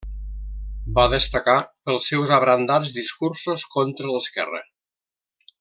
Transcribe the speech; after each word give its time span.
Va 0.95 1.03
destacar 1.11 1.57
pels 1.89 2.09
seus 2.13 2.33
abrandats 2.39 2.91
discursos 2.97 3.69
contra 3.79 4.13
l'esquerra. 4.17 4.65